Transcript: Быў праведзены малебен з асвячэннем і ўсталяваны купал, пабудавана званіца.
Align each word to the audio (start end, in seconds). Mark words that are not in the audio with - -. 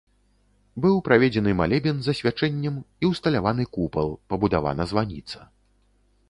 Быў 0.85 0.95
праведзены 1.07 1.51
малебен 1.59 1.99
з 2.07 2.15
асвячэннем 2.17 2.79
і 3.05 3.11
ўсталяваны 3.11 3.63
купал, 3.77 4.09
пабудавана 4.33 4.83
званіца. 4.95 5.39